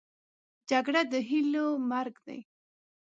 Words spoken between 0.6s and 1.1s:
جګړه